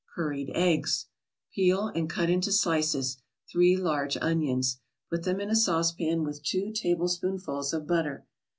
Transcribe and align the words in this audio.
CURRIED 0.15 0.49
EGGS 0.55 1.05
Peel, 1.53 1.89
and 1.89 2.09
cut 2.09 2.27
into 2.27 2.51
slices, 2.51 3.17
three 3.51 3.77
large 3.77 4.17
onions. 4.17 4.79
Put 5.11 5.21
them 5.25 5.39
in 5.39 5.51
a 5.51 5.55
saucepan 5.55 6.23
with 6.23 6.41
two 6.43 6.71
tablespoonfuls 6.71 7.71
of 7.71 7.85
butter. 7.85 8.25